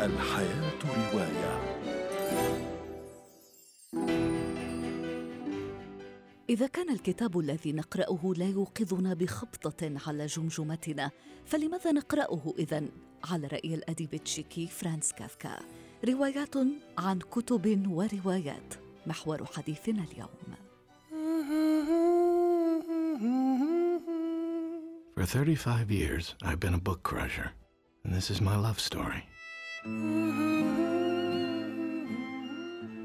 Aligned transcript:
الحياة 0.00 0.72
رواية 0.84 1.76
إذا 6.48 6.66
كان 6.66 6.90
الكتاب 6.90 7.38
الذي 7.38 7.72
نقرأه 7.72 8.32
لا 8.36 8.46
يوقظنا 8.46 9.14
بخبطة 9.14 9.92
على 10.06 10.26
جمجمتنا، 10.26 11.10
فلماذا 11.46 11.92
نقرأه 11.92 12.54
إذن؟ 12.58 12.88
على 13.24 13.46
رأي 13.46 13.74
الأديب 13.74 14.14
التشيكي 14.14 14.66
فرانس 14.66 15.12
كافكا، 15.12 15.58
روايات 16.08 16.54
عن 16.98 17.18
كتب 17.18 17.88
وروايات 17.90 18.74
محور 19.06 19.44
حديثنا 19.44 20.04
اليوم. 20.04 20.28
For 25.16 25.26
35 25.26 25.90
years, 25.90 26.34
I've 26.44 26.60
been 26.60 26.74
a 26.74 26.78
book 26.78 27.02
crusher, 27.02 27.50
and 28.04 28.14
this 28.14 28.30
is 28.30 28.40
my 28.40 28.56
love 28.56 28.78
story. 28.78 29.24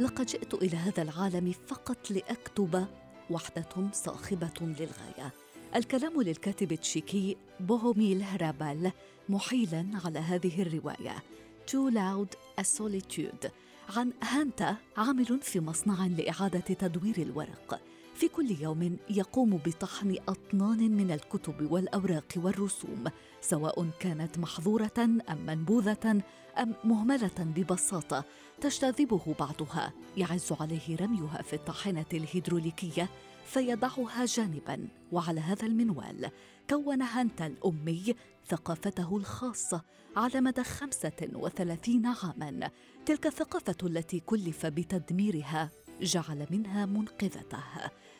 لقد 0.00 0.26
جئت 0.26 0.54
إلى 0.54 0.76
هذا 0.76 1.02
العالم 1.02 1.54
فقط 1.66 2.10
لأكتب 2.10 2.86
وحدة 3.30 3.90
صاخبة 3.92 4.60
للغاية. 4.60 5.32
الكلام 5.76 6.22
للكاتب 6.22 6.72
التشيكي 6.72 7.36
بوهوميل 7.60 8.22
هرابال 8.22 8.92
محيلا 9.28 9.86
على 10.04 10.18
هذه 10.18 10.62
الرواية. 10.62 11.22
Too 11.66 11.90
Loud 11.90 12.36
a 12.60 12.64
Solitude. 12.64 13.50
عن 13.96 14.12
هانتا 14.22 14.76
عامل 14.96 15.40
في 15.42 15.60
مصنع 15.60 16.06
لإعادة 16.06 16.60
تدوير 16.60 17.16
الورق. 17.18 17.80
في 18.16 18.28
كل 18.28 18.56
يوم 18.60 18.96
يقوم 19.10 19.56
بطحن 19.56 20.16
أطنان 20.28 20.96
من 20.96 21.10
الكتب 21.10 21.72
والأوراق 21.72 22.32
والرسوم 22.36 23.04
سواء 23.40 23.90
كانت 24.00 24.38
محظورة 24.38 24.92
أم 24.98 25.46
منبوذة 25.46 26.22
أم 26.58 26.74
مهملة 26.84 27.38
ببساطة 27.38 28.24
تجتذبه 28.60 29.34
بعضها 29.40 29.92
يعز 30.16 30.52
عليه 30.60 30.96
رميها 30.96 31.42
في 31.42 31.52
الطاحنة 31.56 32.06
الهيدروليكية 32.14 33.08
فيضعها 33.46 34.24
جانبا 34.24 34.88
وعلى 35.12 35.40
هذا 35.40 35.66
المنوال 35.66 36.30
كون 36.70 37.02
هانتا 37.02 37.46
الأمي 37.46 38.14
ثقافته 38.48 39.16
الخاصة 39.16 39.82
على 40.16 40.40
مدى 40.40 40.64
خمسة 40.64 41.28
وثلاثين 41.34 42.06
عاما 42.06 42.70
تلك 43.06 43.26
الثقافة 43.26 43.76
التي 43.82 44.20
كلف 44.20 44.66
بتدميرها 44.66 45.70
جعل 46.02 46.46
منها 46.50 46.86
منقذته 46.86 47.62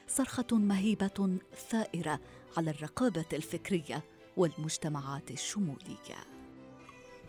صرخة 0.09 0.47
مهيبة 0.53 1.39
ثائرة 1.71 2.21
على 2.57 2.71
الرقابة 2.71 3.25
الفكرية 3.33 4.05
والمجتمعات 4.37 5.31
الشمولية 5.31 6.17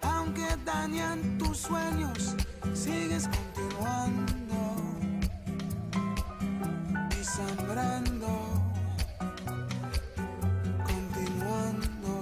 Aunque 0.03 0.47
dañan 0.65 1.39
tus 1.39 1.57
sueños, 1.67 2.35
sigues 2.73 3.23
continuando 3.27 4.61
y 7.19 7.23
sangrando. 7.23 8.33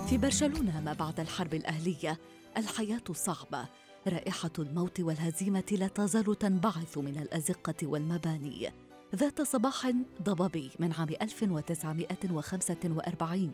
في 0.10 0.17
برشلونة 0.17 0.80
ما 0.82 0.94
بعد 0.94 1.20
الحرب 1.20 1.54
الأهلية 1.54 2.20
الحياة 2.58 3.04
صعبة 3.14 3.67
رائحة 4.08 4.52
الموت 4.59 5.00
والهزيمة 5.00 5.64
لا 5.72 5.88
تزال 5.88 6.39
تنبعث 6.39 6.98
من 6.98 7.17
الأزقة 7.17 7.88
والمباني. 7.88 8.72
ذات 9.16 9.42
صباح 9.42 9.92
ضبابي 10.23 10.72
من 10.80 10.94
عام 10.94 11.09
1945 11.22 13.52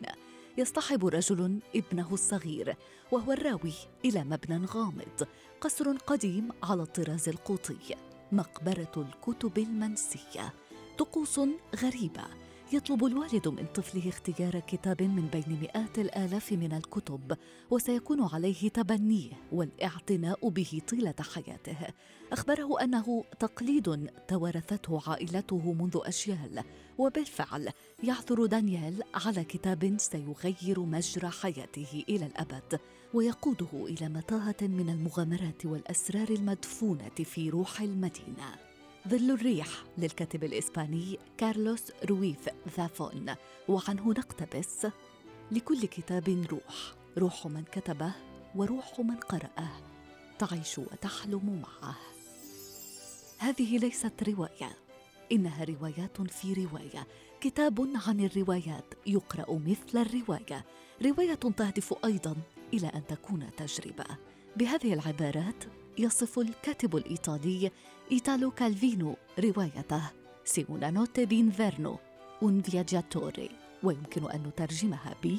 يصطحب 0.57 1.05
رجل 1.05 1.59
ابنه 1.75 2.13
الصغير 2.13 2.75
وهو 3.11 3.31
الراوي 3.31 3.73
إلى 4.05 4.23
مبنى 4.23 4.65
غامض 4.65 5.27
قصر 5.61 5.97
قديم 5.97 6.49
على 6.63 6.81
الطراز 6.81 7.29
القوطي 7.29 7.95
مقبرة 8.31 8.91
الكتب 8.97 9.57
المنسية. 9.57 10.53
طقوس 10.97 11.39
غريبة 11.75 12.23
يطلب 12.73 13.05
الوالد 13.05 13.47
من 13.47 13.65
طفله 13.65 14.09
اختيار 14.09 14.59
كتاب 14.59 15.01
من 15.01 15.27
بين 15.27 15.59
مئات 15.61 15.99
الآلاف 15.99 16.51
من 16.51 16.73
الكتب 16.73 17.37
وسيكون 17.71 18.23
عليه 18.33 18.69
تبنيه 18.69 19.31
والاعتناء 19.51 20.49
به 20.49 20.81
طيلة 20.87 21.13
حياته. 21.19 21.77
أخبره 22.31 22.83
أنه 22.83 23.23
تقليد 23.39 24.09
توارثته 24.27 25.01
عائلته 25.07 25.73
منذ 25.73 25.99
اجيال 26.03 26.63
وبالفعل 26.97 27.69
يعثر 28.03 28.45
دانيال 28.45 29.03
على 29.13 29.43
كتاب 29.43 29.95
سيغير 29.97 30.79
مجرى 30.79 31.29
حياته 31.29 32.03
إلى 32.09 32.25
الأبد 32.25 32.79
ويقوده 33.13 33.69
إلى 33.73 34.09
متاهة 34.09 34.61
من 34.61 34.89
المغامرات 34.89 35.65
والأسرار 35.65 36.29
المدفونة 36.29 37.15
في 37.23 37.49
روح 37.49 37.81
المدينة. 37.81 38.70
ظل 39.07 39.31
الريح 39.31 39.67
للكاتب 39.97 40.43
الإسباني 40.43 41.19
كارلوس 41.37 41.83
رويث 42.09 42.49
ذافون. 42.77 43.35
وعنه 43.67 44.09
نقتبس 44.09 44.87
لكل 45.51 45.85
كتاب 45.85 46.45
روح 46.51 46.95
روح 47.17 47.47
من 47.47 47.63
كتبه 47.63 48.11
وروح 48.55 48.99
من 48.99 49.15
قرأه 49.15 49.71
تعيش 50.39 50.77
وتحلم 50.77 51.61
معه. 51.61 51.95
هذه 53.37 53.77
ليست 53.77 54.23
رواية 54.29 54.77
إنها 55.31 55.63
روايات 55.63 56.21
في 56.21 56.53
رواية. 56.53 57.07
كتاب 57.41 57.89
عن 58.07 58.19
الروايات 58.19 58.93
يقرأ 59.07 59.59
مثل 59.67 60.01
الرواية. 60.01 60.65
رواية 61.05 61.33
تهدف 61.33 61.93
أيضا 62.05 62.35
إلى 62.73 62.87
أن 62.87 63.07
تكون 63.07 63.49
تجربة. 63.57 64.05
بهذه 64.55 64.93
العبارات 64.93 65.63
يصف 65.97 66.39
الكاتب 66.39 66.95
الإيطالي 66.95 67.71
إيتالو 68.11 68.51
كالفينو 68.51 69.15
روايته. 69.39 70.11
Se 70.45 70.64
una 70.64 70.91
notte 70.91 71.25
d'inverno 71.25 71.97
un 72.43 72.61
viaggiatore 72.69 73.51
ويمكن 73.83 74.31
أن 74.31 74.43
نترجمها 74.43 75.15
ب 75.23 75.37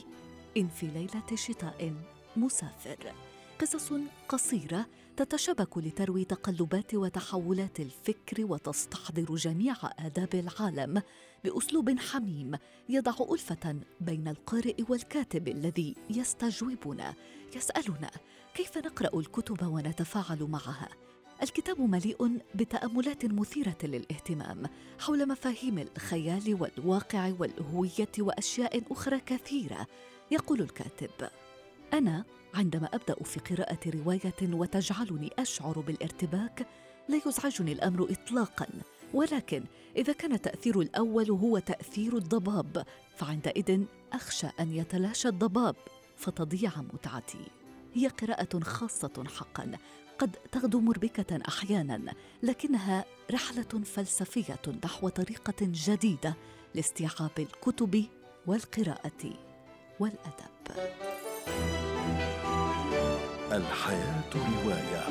إن 0.56 0.68
في 0.68 0.86
ليلة 0.86 1.34
شتاء 1.34 1.94
مسافر. 2.36 3.12
قصص 3.60 3.92
قصيرة 4.28 4.86
تتشابك 5.16 5.78
لتروي 5.78 6.24
تقلبات 6.24 6.94
وتحولات 6.94 7.80
الفكر 7.80 8.44
وتستحضر 8.44 9.34
جميع 9.34 9.76
آداب 9.98 10.34
العالم 10.34 11.02
بأسلوب 11.44 11.98
حميم 11.98 12.58
يضع 12.88 13.14
ألفة 13.32 13.76
بين 14.00 14.28
القارئ 14.28 14.84
والكاتب 14.88 15.48
الذي 15.48 15.94
يستجوبنا. 16.10 17.14
يسألنا 17.56 18.10
كيف 18.54 18.78
نقرأ 18.78 19.20
الكتب 19.20 19.66
ونتفاعل 19.66 20.42
معها؟ 20.42 20.88
الكتاب 21.42 21.80
مليء 21.80 22.38
بتأملات 22.54 23.24
مثيرة 23.24 23.78
للاهتمام 23.82 24.62
حول 24.98 25.28
مفاهيم 25.28 25.78
الخيال 25.78 26.56
والواقع 26.60 27.32
والهوية 27.38 28.12
وأشياء 28.18 28.82
أخرى 28.90 29.20
كثيرة 29.20 29.86
يقول 30.30 30.60
الكاتب. 30.60 31.28
أنا 31.92 32.24
عندما 32.54 32.88
أبدأ 32.94 33.14
في 33.14 33.40
قراءة 33.40 33.78
رواية 33.86 34.34
وتجعلني 34.42 35.30
أشعر 35.38 35.80
بالارتباك 35.80 36.66
لا 37.08 37.20
يزعجني 37.26 37.72
الأمر 37.72 38.08
اطلاقا. 38.10 38.66
ولكن 39.14 39.64
إذا 39.96 40.12
كان 40.12 40.32
التاثير 40.32 40.80
الأول 40.80 41.30
هو 41.30 41.58
تأثير 41.58 42.16
الضباب 42.16 42.84
فعندئذ 43.16 43.84
أخشى 44.12 44.46
أن 44.60 44.72
يتلاشى 44.72 45.28
الضباب 45.28 45.76
فتضيع 46.16 46.70
متعتي. 46.76 47.46
هي 47.94 48.08
قراءة 48.08 48.60
خاصة 48.60 49.24
حقا 49.36 49.72
قد 50.18 50.36
تغدو 50.52 50.80
مربكة 50.80 51.38
أحيانا 51.48 52.14
لكنها 52.42 53.04
رحلة 53.30 53.82
فلسفية 53.84 54.60
نحو 54.84 55.08
طريقة 55.08 55.54
جديدة 55.60 56.34
لاستيعاب 56.74 57.38
الكتب 57.38 58.04
والقراءة 58.46 59.34
والأدب. 60.00 61.91
الحياة 63.56 64.32
رواية. 64.34 65.04